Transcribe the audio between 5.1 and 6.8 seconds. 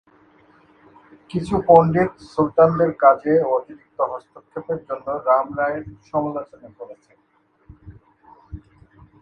রাম রায়ের সমালোচনা